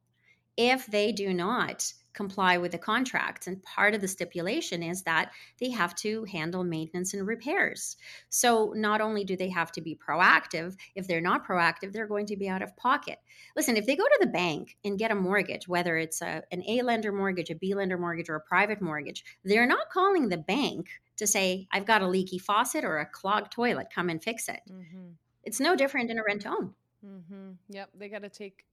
[0.58, 3.46] if they do not comply with the contract.
[3.46, 7.96] And part of the stipulation is that they have to handle maintenance and repairs.
[8.29, 12.27] So not only do they have to be proactive, if they're not proactive, they're going
[12.27, 13.18] to be out of pocket.
[13.57, 16.62] Listen, if they go to the bank and get a mortgage, whether it's a, an
[16.66, 20.38] A lender mortgage, a B lender mortgage, or a private mortgage, they're not calling the
[20.38, 24.48] bank to say, I've got a leaky faucet or a clogged toilet, come and fix
[24.48, 24.61] it.
[24.70, 25.11] Mm-hmm.
[25.44, 26.75] It's no different in a rent own.
[27.05, 27.53] Mm-hmm.
[27.68, 28.64] Yep, they got to take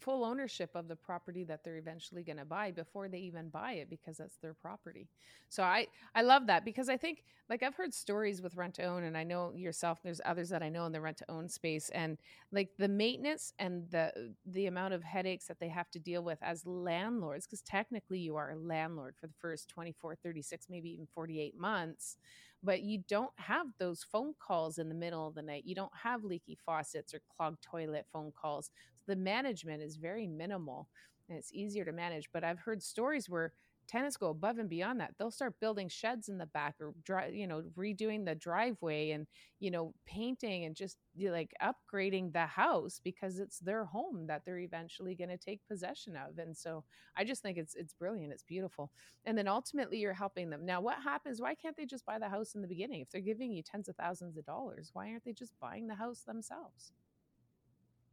[0.00, 3.72] full ownership of the property that they're eventually going to buy before they even buy
[3.72, 5.08] it because that's their property.
[5.48, 8.84] So I I love that because I think like I've heard stories with rent to
[8.84, 11.48] own and I know yourself there's others that I know in the rent to own
[11.48, 12.18] space and
[12.52, 16.38] like the maintenance and the the amount of headaches that they have to deal with
[16.42, 21.06] as landlords because technically you are a landlord for the first 24 36 maybe even
[21.14, 22.16] 48 months
[22.62, 25.64] but you don't have those phone calls in the middle of the night.
[25.64, 28.70] You don't have leaky faucets or clogged toilet phone calls.
[29.00, 30.88] So the management is very minimal
[31.28, 32.28] and it's easier to manage.
[32.32, 33.52] But I've heard stories where
[33.90, 36.94] tenants go above and beyond that they'll start building sheds in the back or
[37.32, 39.26] you know redoing the driveway and
[39.58, 44.58] you know painting and just like upgrading the house because it's their home that they're
[44.58, 46.84] eventually going to take possession of and so
[47.16, 48.90] i just think it's it's brilliant it's beautiful.
[49.24, 50.64] And then ultimately you're helping them.
[50.64, 53.00] Now what happens why can't they just buy the house in the beginning?
[53.00, 55.94] If they're giving you tens of thousands of dollars why aren't they just buying the
[55.94, 56.92] house themselves?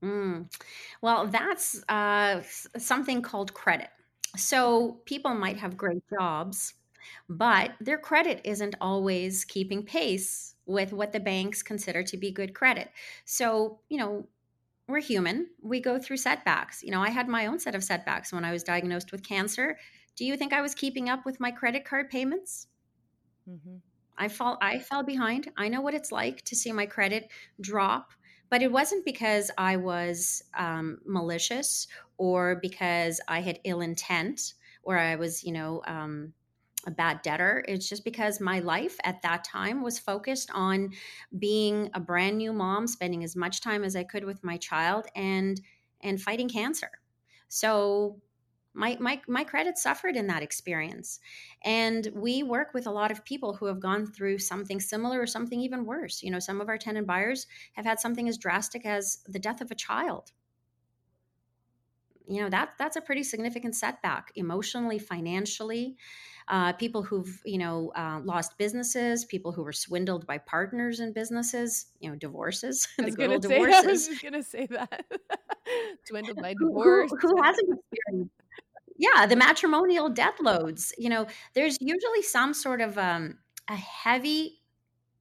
[0.04, 0.46] Mm.
[1.02, 2.42] well that's uh,
[2.78, 3.90] something called credit
[4.38, 6.74] so people might have great jobs,
[7.30, 12.54] but their credit isn't always keeping pace with what the banks consider to be good
[12.54, 12.90] credit.
[13.26, 14.28] So, you know,
[14.88, 15.48] we're human.
[15.62, 16.84] We go through setbacks.
[16.84, 19.78] You know, I had my own set of setbacks when I was diagnosed with cancer.
[20.16, 22.68] Do you think I was keeping up with my credit card payments?
[23.50, 23.78] Mm-hmm.
[24.18, 25.52] I fall I fell behind.
[25.58, 27.30] I know what it's like to see my credit
[27.62, 28.12] drop
[28.50, 34.98] but it wasn't because I was um, malicious or because I had ill intent or
[34.98, 36.34] I was, you know, um,
[36.86, 37.66] a bad debtor.
[37.68, 40.92] It's just because my life at that time was focused on
[41.38, 45.08] being a brand new mom, spending as much time as I could with my child,
[45.16, 45.60] and
[46.02, 46.92] and fighting cancer.
[47.50, 48.22] So
[48.78, 51.20] my, my my credit suffered in that experience.
[51.64, 55.28] And we work with a lot of people who have gone through something similar or
[55.28, 56.22] something even worse.
[56.22, 59.62] You know some of our tenant buyers have had something as drastic as the death
[59.62, 60.32] of a child.
[62.28, 65.98] You know that that's a pretty significant setback emotionally financially.
[66.48, 71.12] Uh, people who've you know uh, lost businesses people who were swindled by partners in
[71.12, 75.04] businesses you know divorces the good old divorces i was just gonna say that.
[76.06, 78.32] Swindled by divorce who, who hasn't experienced
[78.98, 83.38] yeah the matrimonial death loads you know there's usually some sort of um,
[83.70, 84.60] a heavy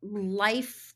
[0.03, 0.95] life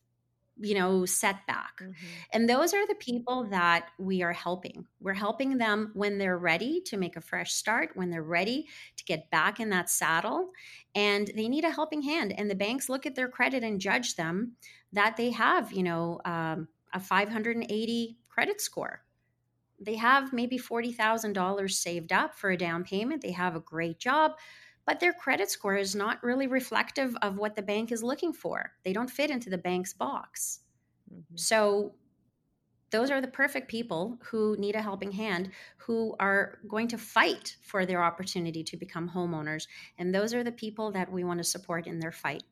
[0.62, 1.92] you know setback mm-hmm.
[2.32, 6.80] and those are the people that we are helping we're helping them when they're ready
[6.82, 8.66] to make a fresh start when they're ready
[8.96, 10.50] to get back in that saddle
[10.94, 14.16] and they need a helping hand and the banks look at their credit and judge
[14.16, 14.52] them
[14.92, 19.02] that they have you know um, a 580 credit score
[19.80, 23.22] they have maybe $40,000 saved up for a down payment.
[23.22, 24.32] They have a great job,
[24.86, 28.72] but their credit score is not really reflective of what the bank is looking for.
[28.84, 30.60] They don't fit into the bank's box.
[31.12, 31.36] Mm-hmm.
[31.36, 31.94] So,
[32.90, 37.56] those are the perfect people who need a helping hand, who are going to fight
[37.62, 39.68] for their opportunity to become homeowners.
[39.96, 42.42] And those are the people that we want to support in their fight.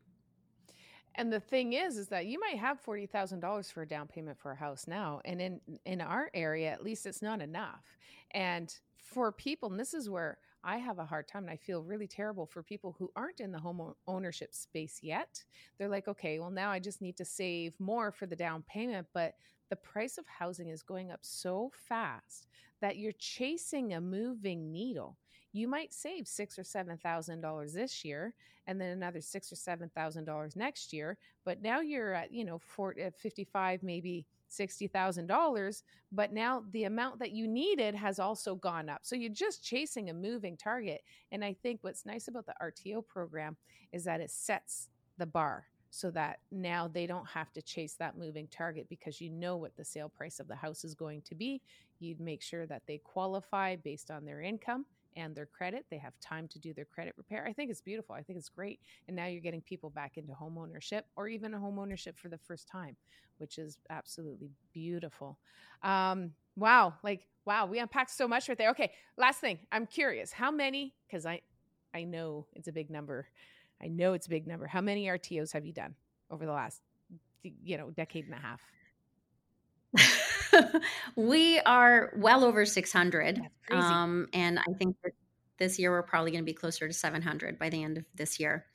[1.19, 4.07] And the thing is, is that you might have forty thousand dollars for a down
[4.07, 7.99] payment for a house now, and in in our area, at least, it's not enough.
[8.31, 11.83] And for people, and this is where I have a hard time, and I feel
[11.83, 15.43] really terrible for people who aren't in the home ownership space yet.
[15.77, 19.09] They're like, okay, well, now I just need to save more for the down payment,
[19.13, 19.35] but
[19.71, 22.47] the price of housing is going up so fast
[22.81, 25.17] that you're chasing a moving needle
[25.53, 28.35] you might save six or seven thousand dollars this year
[28.67, 32.45] and then another six or seven thousand dollars next year but now you're at you
[32.45, 38.55] know 40, uh, 55 maybe $60,000, but now the amount that you needed has also
[38.55, 39.01] gone up.
[39.03, 41.03] So you're just chasing a moving target.
[41.33, 43.57] And I think what's nice about the RTO program
[43.93, 44.89] is that it sets
[45.19, 49.31] the bar so that now they don't have to chase that moving target because you
[49.31, 51.63] know what the sale price of the house is going to be.
[51.99, 54.85] You'd make sure that they qualify based on their income
[55.17, 55.87] and their credit.
[55.91, 57.47] They have time to do their credit repair.
[57.47, 58.15] I think it's beautiful.
[58.15, 58.81] I think it's great.
[59.07, 62.29] And now you're getting people back into home ownership or even a home ownership for
[62.29, 62.97] the first time,
[63.39, 65.39] which is absolutely beautiful.
[65.83, 68.71] Um, wow, like wow, we unpacked so much right there.
[68.71, 69.59] Okay, last thing.
[69.73, 70.33] I'm curious.
[70.33, 71.41] How many cuz I
[71.95, 73.29] I know it's a big number.
[73.83, 74.67] I know it's a big number.
[74.67, 75.95] How many RTOs have you done
[76.31, 76.83] over the last
[77.43, 78.61] you know, decade and a half?
[81.17, 83.41] we are well over 600.
[83.71, 84.97] Um, and I think
[85.59, 88.41] this year we're probably going to be closer to 700 by the end of this
[88.41, 88.67] year.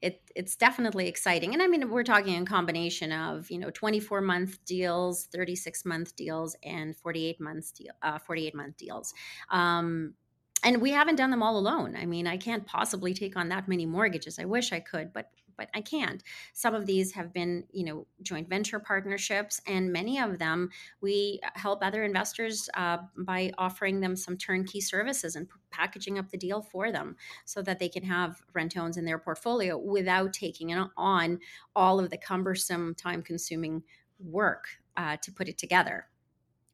[0.00, 1.54] It, it's definitely exciting.
[1.54, 6.14] And I mean, we're talking a combination of, you know, 24 month deals, 36 month
[6.14, 9.12] deals, and 48 months deal, uh, 48 month deals.
[9.50, 10.14] Um,
[10.62, 11.96] and we haven't done them all alone.
[11.96, 14.38] I mean, I can't possibly take on that many mortgages.
[14.38, 16.22] I wish I could, but but I can't.
[16.54, 20.70] Some of these have been, you know, joint venture partnerships, and many of them
[21.02, 26.38] we help other investors uh, by offering them some turnkey services and packaging up the
[26.38, 31.40] deal for them so that they can have rent-owns in their portfolio without taking on
[31.76, 33.82] all of the cumbersome, time-consuming
[34.18, 36.06] work uh, to put it together.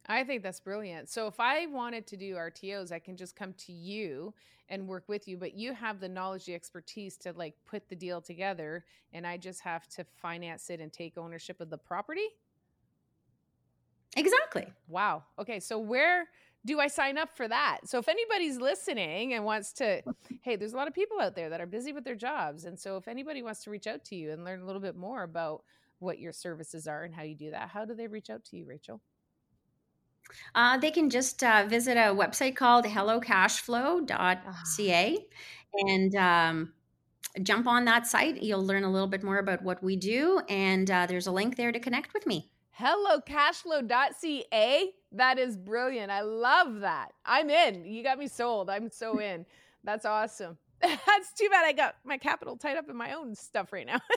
[0.06, 1.08] I think that's brilliant.
[1.08, 4.34] So if I wanted to do RTOs, I can just come to you
[4.68, 7.96] and work with you, but you have the knowledge, the expertise to like put the
[7.96, 12.28] deal together and I just have to finance it and take ownership of the property?
[14.16, 14.66] Exactly.
[14.88, 15.24] Wow.
[15.38, 16.28] Okay, so where
[16.64, 17.80] do I sign up for that?
[17.84, 20.02] So if anybody's listening and wants to,
[20.42, 22.64] hey, there's a lot of people out there that are busy with their jobs.
[22.64, 24.96] And so if anybody wants to reach out to you and learn a little bit
[24.96, 25.64] more about
[25.98, 28.56] what your services are and how you do that, how do they reach out to
[28.56, 29.00] you, Rachel?
[30.54, 35.18] Uh, they can just uh, visit a website called hellocashflow.ca
[35.74, 36.72] and um,
[37.42, 38.42] jump on that site.
[38.42, 41.56] You'll learn a little bit more about what we do, and uh, there's a link
[41.56, 42.50] there to connect with me.
[42.78, 44.90] Hellocashflow.ca.
[45.12, 46.10] That is brilliant.
[46.10, 47.12] I love that.
[47.24, 47.84] I'm in.
[47.84, 48.68] You got me sold.
[48.68, 49.46] I'm so in.
[49.84, 50.58] That's awesome.
[50.82, 54.00] That's too bad I got my capital tied up in my own stuff right now.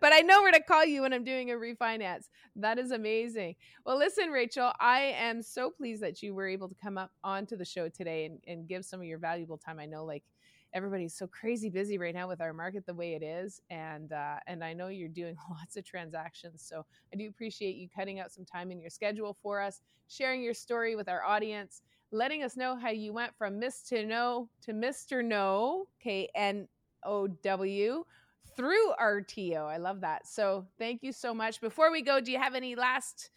[0.00, 2.28] but I know where to call you when I'm doing a refinance.
[2.56, 3.56] That is amazing.
[3.84, 7.56] Well, listen, Rachel, I am so pleased that you were able to come up onto
[7.56, 9.78] the show today and, and give some of your valuable time.
[9.78, 10.24] I know, like,
[10.72, 14.36] everybody's so crazy busy right now with our market the way it is and uh,
[14.46, 18.32] and i know you're doing lots of transactions so i do appreciate you cutting out
[18.32, 21.82] some time in your schedule for us sharing your story with our audience
[22.12, 26.64] letting us know how you went from miss to no to mr no k-n-o-w
[28.56, 29.66] through RTO.
[29.66, 30.26] I love that.
[30.26, 31.60] So thank you so much.
[31.60, 33.30] Before we go, do you have any last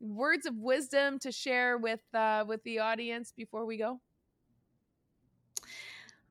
[0.00, 4.00] words of wisdom to share with uh, with the audience before we go?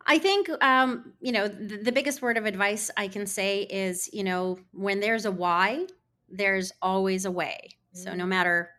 [0.05, 4.09] I think um, you know the, the biggest word of advice I can say is
[4.11, 5.87] you know when there's a why,
[6.29, 7.59] there's always a way.
[7.95, 8.03] Mm-hmm.
[8.03, 8.29] So no mm.
[8.29, 8.69] matter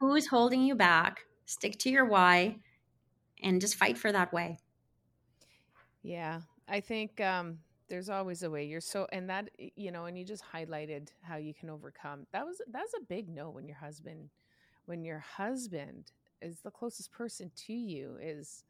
[0.00, 2.56] who's holding you back, stick to your why,
[3.42, 4.58] and just fight for that way.
[6.02, 7.58] Yeah, I think um,
[7.88, 11.36] there's always a way you're so and that you know and you just highlighted how
[11.36, 14.30] you can overcome that was that's a big no when your husband
[14.86, 16.12] when your husband
[16.42, 18.64] is the closest person to you is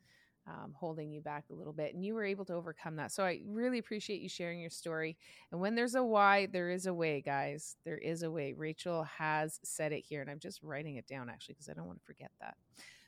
[0.47, 3.25] um, holding you back a little bit and you were able to overcome that so
[3.25, 5.17] i really appreciate you sharing your story
[5.51, 9.05] and when there's a why there is a way guys there is a way rachel
[9.05, 11.99] has said it here and i'm just writing it down actually because i don't want
[11.99, 12.57] to forget that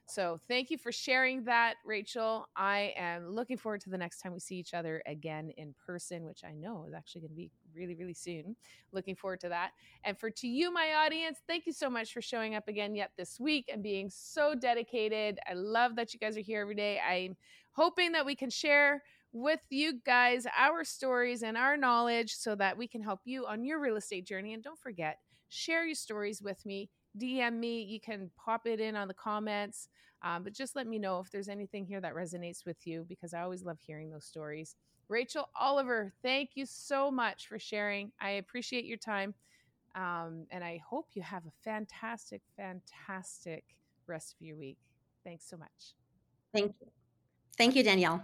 [0.08, 2.48] so thank you for sharing that, Rachel.
[2.56, 6.24] I am looking forward to the next time we see each other again in person,
[6.24, 8.56] which I know is actually going to be really, really soon.
[8.92, 9.72] Looking forward to that.
[10.04, 13.10] And for to you, my audience, thank you so much for showing up again yet
[13.16, 15.38] this week and being so dedicated.
[15.50, 17.00] I love that you guys are here every day.
[17.00, 17.36] I'm
[17.72, 19.02] hoping that we can share
[19.32, 23.64] with you guys our stories and our knowledge so that we can help you on
[23.64, 24.54] your real estate journey.
[24.54, 26.88] And don't forget, share your stories with me.
[27.18, 27.82] DM me.
[27.82, 29.88] You can pop it in on the comments.
[30.22, 33.34] Um, but just let me know if there's anything here that resonates with you because
[33.34, 34.74] I always love hearing those stories.
[35.08, 38.12] Rachel Oliver, thank you so much for sharing.
[38.20, 39.34] I appreciate your time.
[39.94, 43.64] Um, and I hope you have a fantastic, fantastic
[44.06, 44.78] rest of your week.
[45.24, 45.94] Thanks so much.
[46.52, 46.88] Thank you.
[47.56, 48.22] Thank you, Danielle.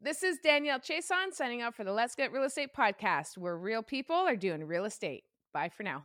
[0.00, 3.82] This is Danielle Chiasson signing out for the Let's Get Real Estate podcast, where real
[3.82, 5.24] people are doing real estate.
[5.52, 6.04] Bye for now.